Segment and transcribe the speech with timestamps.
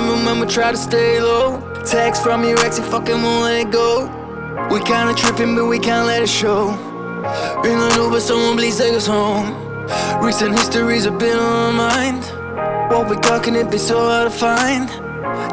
[0.00, 1.60] Remember when we tried to stay low?
[1.84, 4.08] Text from your ex, you fucking won't let it go.
[4.70, 6.70] We kinda tripping, but we can't let it show.
[7.64, 9.54] In an Uber, someone please take us home.
[10.22, 12.24] Recent histories have been on my mind.
[12.90, 14.88] What we got can it be so hard to find?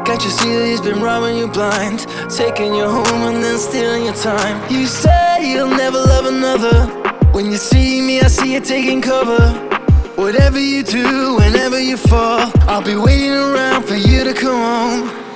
[0.06, 2.06] Can't you see that he's been robbing you blind?
[2.30, 4.56] Taking you home and then stealing your time.
[4.72, 6.86] You say you'll never love another.
[7.32, 9.77] When you see me, I see you taking cover.
[10.18, 15.27] Whatever you do, whenever you fall, I'll be waiting around for you to come home.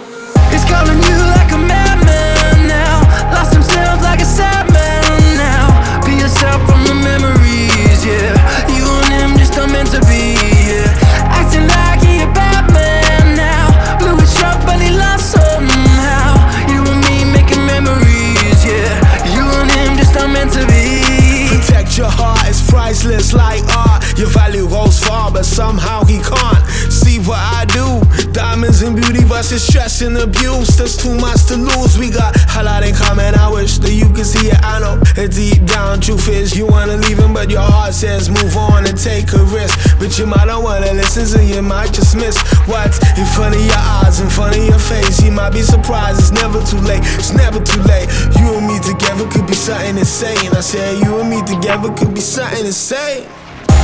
[25.42, 27.98] But somehow he can't see what I do.
[28.30, 30.68] Diamonds and beauty versus stress and abuse.
[30.76, 31.98] There's too much to lose.
[31.98, 33.34] We got a lot in common.
[33.34, 34.60] I wish that you could see it.
[34.62, 35.02] I know.
[35.18, 38.86] And deep down, truth is you wanna leave him, but your heart says move on
[38.86, 39.98] and take a risk.
[39.98, 42.38] But you might not wanna listen, so you might just miss
[42.70, 45.20] what's in front of your eyes, in front of your face.
[45.24, 46.20] You might be surprised.
[46.20, 47.02] It's never too late.
[47.18, 48.06] It's never too late.
[48.38, 50.54] You and me together could be something insane.
[50.54, 53.26] I said you and me together could be something insane.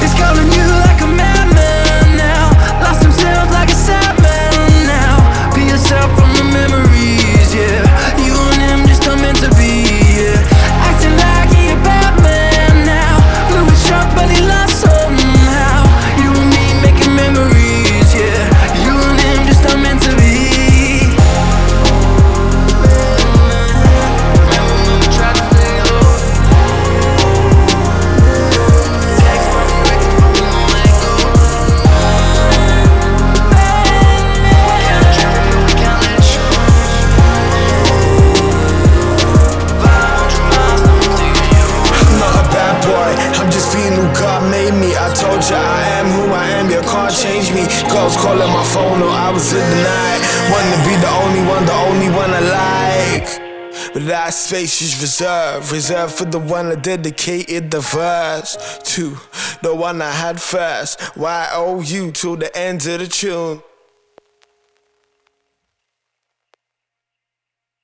[0.00, 0.77] It's calling you
[43.74, 44.96] I'm who God made me.
[44.96, 47.62] I told you I am who I am, you can't change me.
[47.90, 50.20] Girls calling my phone, no, I was in the night.
[50.52, 53.48] Wanna be the only one, the only one I like.
[53.92, 58.56] But that space is reserved, reserved for the one I dedicated the verse
[58.94, 59.16] to,
[59.62, 61.00] the one I had first.
[61.16, 61.48] Why
[61.82, 63.62] you till the end of the tune?